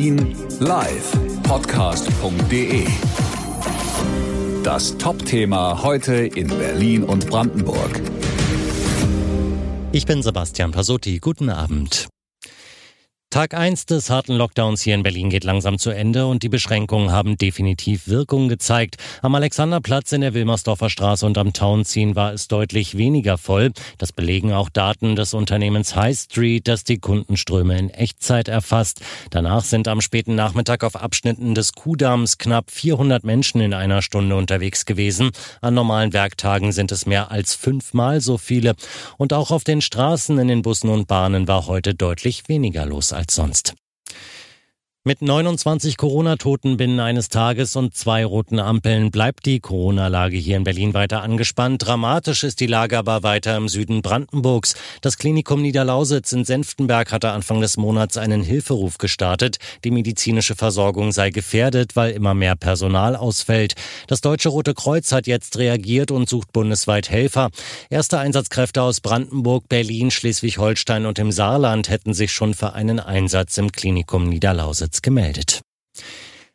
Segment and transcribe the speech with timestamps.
[0.00, 1.12] Berlin live
[1.42, 2.86] podcast.de.
[4.62, 8.00] Das Top-Thema heute in Berlin und Brandenburg.
[9.92, 11.18] Ich bin Sebastian Pasotti.
[11.18, 12.08] Guten Abend.
[13.32, 17.12] Tag 1 des harten Lockdowns hier in Berlin geht langsam zu Ende und die Beschränkungen
[17.12, 18.96] haben definitiv Wirkung gezeigt.
[19.22, 23.70] Am Alexanderplatz in der Wilmersdorfer Straße und am Townziehen war es deutlich weniger voll.
[23.98, 29.00] Das belegen auch Daten des Unternehmens High Street, das die Kundenströme in Echtzeit erfasst.
[29.30, 34.34] Danach sind am späten Nachmittag auf Abschnitten des Kuhdamms knapp 400 Menschen in einer Stunde
[34.34, 35.30] unterwegs gewesen.
[35.60, 38.74] An normalen Werktagen sind es mehr als fünfmal so viele.
[39.18, 43.12] Und auch auf den Straßen, in den Bussen und Bahnen war heute deutlich weniger los
[43.20, 43.74] als sonst.
[45.02, 50.64] Mit 29 Corona-Toten binnen eines Tages und zwei roten Ampeln bleibt die Corona-Lage hier in
[50.64, 51.86] Berlin weiter angespannt.
[51.86, 54.74] Dramatisch ist die Lage aber weiter im Süden Brandenburgs.
[55.00, 59.56] Das Klinikum Niederlausitz in Senftenberg hatte Anfang des Monats einen Hilferuf gestartet.
[59.84, 63.76] Die medizinische Versorgung sei gefährdet, weil immer mehr Personal ausfällt.
[64.06, 67.48] Das Deutsche Rote Kreuz hat jetzt reagiert und sucht bundesweit Helfer.
[67.88, 73.56] Erste Einsatzkräfte aus Brandenburg, Berlin, Schleswig-Holstein und im Saarland hätten sich schon für einen Einsatz
[73.56, 75.60] im Klinikum Niederlausitz Einsatz gemeldet.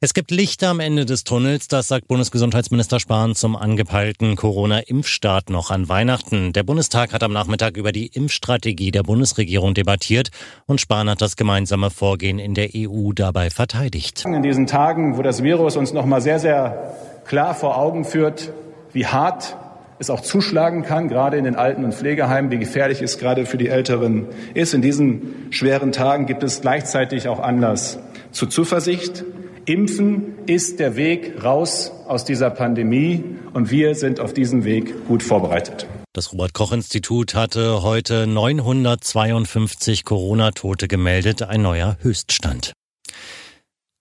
[0.00, 5.72] Es gibt Lichter am Ende des Tunnels, das sagt Bundesgesundheitsminister Spahn zum angepeilten Corona-Impfstart noch
[5.72, 6.52] an Weihnachten.
[6.52, 10.28] Der Bundestag hat am Nachmittag über die Impfstrategie der Bundesregierung debattiert
[10.66, 14.24] und Spahn hat das gemeinsame Vorgehen in der EU dabei verteidigt.
[14.24, 18.52] In diesen Tagen, wo das Virus uns noch mal sehr, sehr klar vor Augen führt,
[18.92, 19.56] wie hart
[19.98, 23.58] es auch zuschlagen kann, gerade in den Alten- und Pflegeheimen, wie gefährlich es gerade für
[23.58, 24.74] die Älteren ist.
[24.74, 27.98] In diesen schweren Tagen gibt es gleichzeitig auch Anlass
[28.32, 29.24] zu Zuversicht.
[29.64, 35.22] Impfen ist der Weg raus aus dieser Pandemie und wir sind auf diesem Weg gut
[35.22, 35.86] vorbereitet.
[36.14, 42.72] Das Robert Koch Institut hatte heute 952 Corona-Tote gemeldet, ein neuer Höchststand.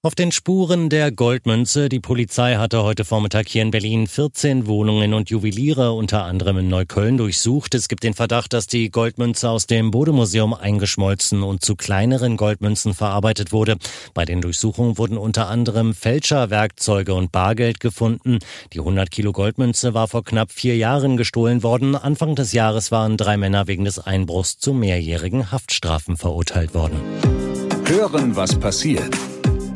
[0.08, 1.90] Auf den Spuren der Goldmünze.
[1.90, 6.70] Die Polizei hatte heute Vormittag hier in Berlin 14 Wohnungen und Juweliere, unter anderem in
[6.70, 7.76] Neukölln, durchsucht.
[7.76, 12.94] Es gibt den Verdacht, dass die Goldmünze aus dem Bodemuseum eingeschmolzen und zu kleineren Goldmünzen
[12.94, 13.76] verarbeitet wurde.
[14.14, 18.40] Bei den Durchsuchungen wurden unter anderem Fälscherwerkzeuge und Bargeld gefunden.
[18.72, 21.98] Die 100 Kilo Goldmünze war vor knapp vier Jahren gestohlen worden.
[21.98, 27.02] Anfang des Jahres waren drei Männer wegen des Einbruchs zu mehrjährigen Haftstrafen verurteilt worden.
[27.90, 29.14] Hören, was passiert